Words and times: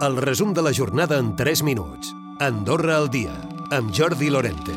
El 0.00 0.16
resum 0.16 0.52
de 0.54 0.62
la 0.62 0.70
jornada 0.72 1.18
en 1.18 1.34
3 1.34 1.64
minuts. 1.64 2.14
Andorra 2.38 2.96
al 2.96 3.08
dia, 3.10 3.32
amb 3.74 3.90
Jordi 3.90 4.28
Lorente. 4.30 4.76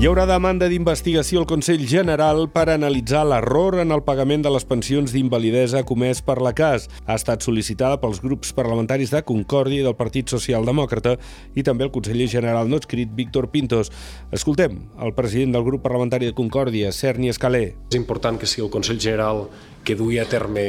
Hi 0.00 0.06
haurà 0.08 0.24
demanda 0.24 0.70
d'investigació 0.72 1.42
al 1.42 1.46
Consell 1.50 1.84
General 1.84 2.46
per 2.48 2.70
analitzar 2.72 3.26
l'error 3.28 3.76
en 3.82 3.92
el 3.92 4.00
pagament 4.06 4.40
de 4.46 4.52
les 4.54 4.64
pensions 4.64 5.12
d'invalidesa 5.12 5.82
comès 5.84 6.22
per 6.24 6.38
la 6.40 6.54
CAS. 6.56 6.86
Ha 7.04 7.18
estat 7.20 7.44
sol·licitada 7.44 7.98
pels 8.00 8.22
grups 8.24 8.54
parlamentaris 8.56 9.12
de 9.12 9.20
Concòrdia 9.28 9.82
i 9.82 9.88
del 9.90 9.98
Partit 10.00 10.32
Socialdemòcrata 10.32 11.18
i 11.52 11.66
també 11.66 11.84
el 11.84 11.92
conseller 11.92 12.30
general 12.32 12.72
no 12.72 12.80
escrit 12.80 13.12
Víctor 13.12 13.50
Pintos. 13.52 13.92
Escoltem 14.32 14.80
el 14.96 15.12
president 15.12 15.52
del 15.58 15.68
grup 15.68 15.84
parlamentari 15.84 16.32
de 16.32 16.38
Concòrdia, 16.40 16.88
Cerny 16.88 17.28
Escalé. 17.28 17.66
És 17.92 18.00
important 18.00 18.40
que 18.40 18.48
sigui 18.48 18.64
el 18.64 18.72
Consell 18.72 18.96
General 18.96 19.44
que 19.84 20.00
duia 20.00 20.24
a 20.24 20.32
terme 20.32 20.68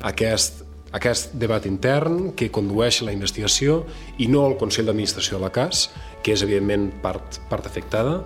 aquest 0.00 0.69
aquest 0.96 1.34
debat 1.38 1.66
intern 1.68 2.32
que 2.36 2.50
condueix 2.50 3.00
la 3.06 3.14
investigació 3.14 3.84
i 4.18 4.26
no 4.30 4.46
el 4.48 4.56
Consell 4.58 4.90
d'Administració 4.90 5.38
de 5.38 5.44
la 5.44 5.52
CAS, 5.54 5.88
que 6.24 6.34
és 6.34 6.42
evidentment 6.46 6.90
part, 7.02 7.40
part 7.50 7.68
afectada. 7.70 8.20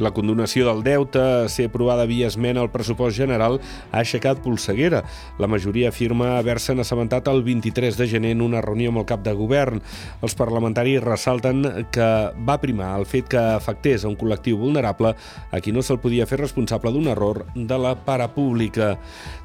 La 0.00 0.14
condonació 0.16 0.64
del 0.64 0.80
deute 0.80 1.20
a 1.20 1.48
ser 1.52 1.66
aprovada 1.68 2.06
via 2.08 2.30
esmena 2.30 2.62
al 2.64 2.70
pressupost 2.72 3.18
general 3.20 3.58
ha 3.92 4.00
aixecat 4.00 4.38
polseguera. 4.40 5.02
La 5.38 5.48
majoria 5.50 5.90
afirma 5.92 6.38
haver-se'n 6.38 6.80
assabentat 6.80 7.28
el 7.28 7.42
23 7.44 7.98
de 7.98 8.06
gener 8.08 8.30
en 8.32 8.40
una 8.40 8.62
reunió 8.64 8.88
amb 8.94 9.02
el 9.02 9.06
cap 9.10 9.20
de 9.26 9.34
govern. 9.36 9.82
Els 10.24 10.36
parlamentaris 10.38 11.04
ressalten 11.04 11.66
que 11.92 12.08
va 12.48 12.56
primar 12.62 12.94
el 12.96 13.04
fet 13.04 13.28
que 13.28 13.42
afectés 13.42 14.06
a 14.06 14.08
un 14.08 14.16
col·lectiu 14.16 14.56
vulnerable 14.62 15.12
a 15.12 15.60
qui 15.60 15.76
no 15.76 15.84
se'l 15.84 16.00
podia 16.00 16.26
fer 16.26 16.40
responsable 16.40 16.94
d'un 16.96 17.12
error 17.12 17.44
de 17.54 17.78
la 17.78 17.92
parapública. 18.06 18.94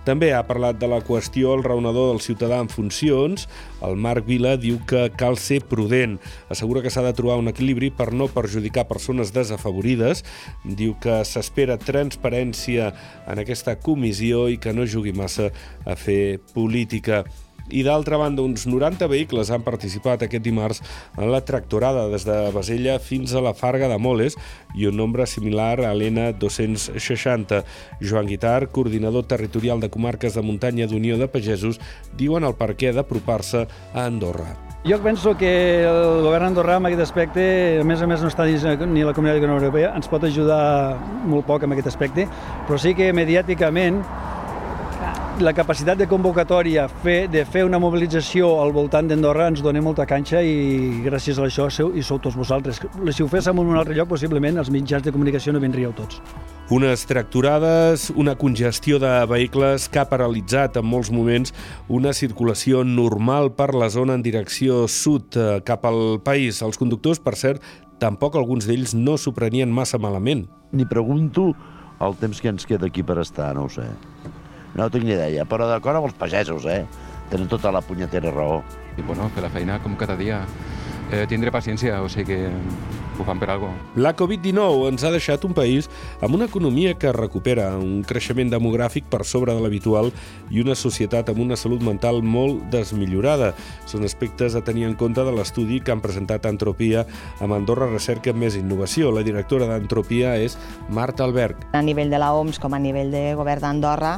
També 0.07 0.31
ha 0.37 0.45
parlat 0.47 0.79
de 0.79 0.87
la 0.87 1.01
qüestió 1.03 1.51
el 1.57 1.65
raonador 1.65 2.13
del 2.13 2.23
ciutadà 2.23 2.61
en 2.61 2.71
funcions. 2.71 3.49
El 3.83 3.99
Marc 3.99 4.23
Vila 4.29 4.55
diu 4.55 4.79
que 4.87 5.09
cal 5.17 5.35
ser 5.41 5.63
prudent. 5.67 6.15
Assegura 6.53 6.83
que 6.85 6.93
s'ha 6.93 7.03
de 7.03 7.13
trobar 7.17 7.41
un 7.41 7.49
equilibri 7.51 7.89
per 7.91 8.13
no 8.13 8.29
perjudicar 8.31 8.87
persones 8.87 9.33
desafavorides 9.35 10.23
Diu 10.63 10.95
que 11.01 11.21
s'espera 11.27 11.77
transparència 11.81 12.91
en 13.29 13.41
aquesta 13.41 13.75
comissió 13.81 14.45
i 14.51 14.59
que 14.61 14.73
no 14.73 14.87
jugui 14.89 15.13
massa 15.15 15.51
a 15.85 15.95
fer 15.99 16.39
política. 16.53 17.23
I 17.69 17.81
d'altra 17.81 18.17
banda, 18.21 18.43
uns 18.45 18.67
90 18.69 19.07
vehicles 19.09 19.49
han 19.49 19.63
participat 19.65 20.21
aquest 20.21 20.43
dimarts 20.45 20.83
en 21.17 21.31
la 21.33 21.41
tractorada 21.41 22.05
des 22.11 22.25
de 22.27 22.35
Basella 22.53 22.99
fins 23.01 23.33
a 23.33 23.41
la 23.41 23.55
Farga 23.57 23.89
de 23.89 23.97
Moles 23.97 24.37
i 24.77 24.85
un 24.85 24.97
nombre 24.97 25.25
similar 25.25 25.79
a 25.81 25.93
l'ENA 25.97 26.31
260. 26.37 27.63
Joan 28.01 28.29
Guitar, 28.29 28.69
coordinador 28.69 29.25
territorial 29.25 29.81
de 29.81 29.89
comarques 29.89 30.37
de 30.37 30.45
muntanya 30.45 30.85
d'Unió 30.85 31.17
de 31.17 31.27
Pagesos, 31.27 31.81
diuen 32.13 32.45
el 32.45 32.53
perquè 32.53 32.93
d'apropar-se 32.93 33.65
a 33.65 34.05
Andorra. 34.05 34.53
Jo 34.85 34.99
penso 35.01 35.33
que 35.33 35.81
el 35.81 36.21
govern 36.21 36.45
andorrà 36.45 36.75
en 36.77 36.85
aquest 36.85 37.01
aspecte, 37.07 37.41
a 37.81 37.85
més 37.89 38.03
a 38.05 38.05
més 38.05 38.21
no 38.21 38.29
està 38.29 38.45
dins 38.45 38.61
ni 38.85 39.01
la 39.01 39.15
Comunitat 39.17 39.41
Europea, 39.41 39.95
ens 39.97 40.05
pot 40.11 40.21
ajudar 40.27 40.99
molt 41.25 41.49
poc 41.49 41.65
en 41.65 41.73
aquest 41.73 41.89
aspecte, 41.89 42.27
però 42.67 42.77
sí 42.77 42.93
que 42.93 43.09
mediàticament 43.09 44.03
la 45.39 45.51
capacitat 45.53 45.97
de 45.99 46.05
convocatòria, 46.07 46.85
fer, 47.03 47.25
de 47.31 47.41
fer 47.49 47.65
una 47.67 47.79
mobilització 47.81 48.47
al 48.63 48.71
voltant 48.75 49.09
d'Andorra 49.09 49.49
ens 49.51 49.61
dona 49.63 49.81
molta 49.83 50.05
canxa 50.07 50.39
i 50.39 51.01
gràcies 51.03 51.39
a 51.39 51.43
això 51.47 51.65
seu, 51.73 51.91
i 51.91 52.03
sou 52.05 52.21
tots 52.23 52.37
vosaltres. 52.39 52.79
Si 53.11 53.23
ho 53.23 53.27
féssim 53.31 53.59
en 53.59 53.71
un 53.73 53.79
altre 53.79 53.95
lloc, 53.97 54.07
possiblement 54.13 54.61
els 54.61 54.71
mitjans 54.71 55.03
de 55.03 55.11
comunicació 55.11 55.51
no 55.53 55.59
vindríeu 55.63 55.91
tots. 55.97 56.21
Unes 56.71 57.03
tracturades, 57.09 58.07
una 58.15 58.37
congestió 58.39 58.99
de 59.01 59.11
vehicles 59.29 59.89
que 59.91 59.99
ha 60.01 60.07
paralitzat 60.09 60.79
en 60.79 60.87
molts 60.87 61.11
moments 61.11 61.53
una 61.89 62.15
circulació 62.15 62.85
normal 62.87 63.51
per 63.57 63.73
la 63.75 63.91
zona 63.91 64.15
en 64.15 64.23
direcció 64.25 64.85
sud 64.87 65.35
eh, 65.35 65.59
cap 65.67 65.85
al 65.85 66.21
país. 66.23 66.61
Els 66.65 66.79
conductors, 66.79 67.19
per 67.19 67.35
cert, 67.35 67.61
tampoc 67.99 68.39
alguns 68.39 68.69
d'ells 68.69 68.95
no 68.95 69.19
s'ho 69.19 69.35
prenien 69.35 69.71
massa 69.71 69.99
malament. 69.99 70.47
Ni 70.71 70.87
pregunto 70.87 71.51
el 71.99 72.17
temps 72.23 72.41
que 72.41 72.51
ens 72.51 72.65
queda 72.65 72.87
aquí 72.87 73.03
per 73.03 73.19
estar, 73.19 73.53
no 73.55 73.67
ho 73.67 73.71
sé. 73.71 73.85
No 74.75 74.89
tinc 74.91 75.07
ni 75.07 75.15
idea, 75.15 75.45
però 75.47 75.69
d'acord 75.69 76.01
amb 76.01 76.09
els 76.09 76.17
pagesos, 76.19 76.65
eh? 76.67 76.83
Tenen 77.31 77.47
tota 77.49 77.71
la 77.71 77.81
punyetera 77.81 78.31
raó. 78.31 78.61
I 78.97 79.03
bueno, 79.03 79.29
fer 79.33 79.43
la 79.43 79.51
feina 79.53 79.79
com 79.83 79.95
cada 79.95 80.17
dia. 80.19 80.43
Eh, 81.11 81.25
tindré 81.29 81.51
paciència, 81.53 82.01
o 82.01 82.09
sigui 82.09 82.33
que 82.33 82.49
ho 83.19 83.23
fan 83.23 83.39
per 83.39 83.49
algo. 83.53 83.69
La 83.95 84.15
Covid-19 84.17 84.89
ens 84.89 85.03
ha 85.05 85.11
deixat 85.13 85.45
un 85.47 85.53
país 85.55 85.87
amb 86.25 86.35
una 86.35 86.47
economia 86.49 86.95
que 86.99 87.11
recupera, 87.15 87.69
un 87.77 88.01
creixement 88.07 88.49
demogràfic 88.51 89.07
per 89.11 89.23
sobre 89.27 89.53
de 89.55 89.63
l'habitual 89.63 90.11
i 90.51 90.63
una 90.63 90.75
societat 90.75 91.29
amb 91.31 91.43
una 91.45 91.57
salut 91.59 91.83
mental 91.85 92.21
molt 92.23 92.65
desmillorada. 92.73 93.53
Són 93.87 94.03
aspectes 94.07 94.57
a 94.57 94.63
tenir 94.65 94.87
en 94.89 94.95
compte 94.99 95.23
de 95.23 95.35
l'estudi 95.35 95.79
que 95.79 95.93
han 95.93 96.03
presentat 96.03 96.47
Antropia 96.49 97.05
amb 97.39 97.55
Andorra 97.55 97.87
Recerca 97.91 98.33
Més 98.33 98.57
Innovació. 98.59 99.13
La 99.15 99.23
directora 99.23 99.69
d'Antropia 99.69 100.35
és 100.41 100.57
Marta 100.89 101.23
Alberg. 101.23 101.69
A 101.73 101.83
nivell 101.85 102.11
de 102.11 102.19
la 102.19 102.33
OMS 102.35 102.59
com 102.59 102.73
a 102.75 102.81
nivell 102.81 103.13
de 103.13 103.27
govern 103.37 103.63
d'Andorra, 103.63 104.17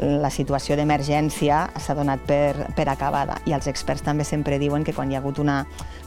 la 0.00 0.30
situació 0.30 0.76
d'emergència 0.78 1.64
s'ha 1.80 1.96
donat 1.98 2.22
per, 2.26 2.68
per 2.76 2.86
acabada 2.90 3.40
i 3.46 3.54
els 3.56 3.66
experts 3.70 4.04
també 4.06 4.24
sempre 4.24 4.58
diuen 4.58 4.84
que 4.86 4.94
quan 4.94 5.10
hi 5.10 5.18
ha 5.18 5.22
hagut 5.22 5.40
una 5.42 5.64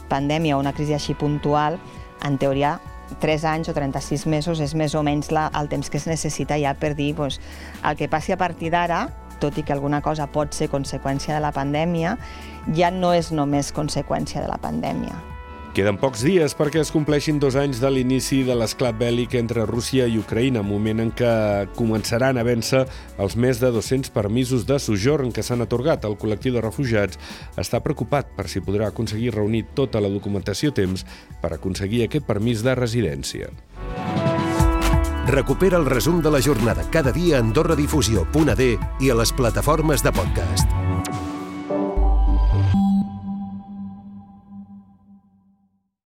pandèmia 0.08 0.56
o 0.56 0.60
una 0.60 0.72
crisi 0.72 0.94
així 0.96 1.14
puntual, 1.14 1.78
en 2.24 2.38
teoria 2.38 2.78
3 3.20 3.44
anys 3.44 3.68
o 3.68 3.74
36 3.76 4.26
mesos 4.26 4.60
és 4.64 4.74
més 4.78 4.94
o 4.94 5.02
menys 5.04 5.32
la, 5.34 5.50
el 5.58 5.68
temps 5.68 5.90
que 5.90 6.00
es 6.00 6.06
necessita 6.08 6.56
ja 6.60 6.72
per 6.78 6.94
dir 6.96 7.12
doncs, 7.18 7.40
el 7.84 7.98
que 7.98 8.08
passi 8.08 8.32
a 8.32 8.40
partir 8.40 8.72
d'ara, 8.72 9.04
tot 9.42 9.58
i 9.58 9.66
que 9.66 9.74
alguna 9.74 10.00
cosa 10.00 10.28
pot 10.30 10.54
ser 10.54 10.70
conseqüència 10.72 11.34
de 11.34 11.42
la 11.42 11.52
pandèmia, 11.52 12.16
ja 12.76 12.92
no 12.94 13.12
és 13.12 13.32
només 13.34 13.74
conseqüència 13.74 14.40
de 14.40 14.48
la 14.48 14.60
pandèmia. 14.62 15.31
Queden 15.72 15.96
pocs 15.96 16.20
dies 16.20 16.52
perquè 16.52 16.82
es 16.82 16.90
compleixin 16.92 17.38
dos 17.40 17.54
anys 17.56 17.78
de 17.80 17.88
l'inici 17.88 18.42
de 18.44 18.52
l'esclat 18.52 18.92
bèl·lic 19.00 19.32
entre 19.38 19.64
Rússia 19.64 20.04
i 20.04 20.18
Ucraïna, 20.20 20.60
moment 20.60 21.00
en 21.00 21.12
què 21.16 21.30
començaran 21.78 22.36
a 22.36 22.44
vèncer 22.44 22.82
els 23.16 23.38
més 23.40 23.56
de 23.62 23.70
200 23.72 24.12
permisos 24.12 24.66
de 24.68 24.76
sojorn 24.76 25.32
que 25.32 25.40
s'han 25.40 25.64
atorgat. 25.64 26.04
El 26.04 26.18
col·lectiu 26.20 26.52
de 26.52 26.60
refugiats 26.60 27.16
està 27.56 27.80
preocupat 27.80 28.36
per 28.36 28.50
si 28.52 28.60
podrà 28.60 28.92
aconseguir 28.92 29.32
reunir 29.32 29.64
tota 29.72 30.04
la 30.04 30.12
documentació 30.12 30.76
a 30.76 30.76
temps 30.76 31.06
per 31.40 31.54
aconseguir 31.56 32.04
aquest 32.04 32.28
permís 32.28 32.60
de 32.60 32.76
residència. 32.76 33.48
Recupera 35.32 35.80
el 35.80 35.88
resum 35.88 36.20
de 36.20 36.36
la 36.36 36.44
jornada 36.44 36.84
cada 36.92 37.16
dia 37.16 37.38
a 37.38 37.46
AndorraDifusió.d 37.46 38.72
i 39.00 39.08
a 39.08 39.22
les 39.22 39.32
plataformes 39.32 40.04
de 40.04 40.12
podcast. 40.12 40.91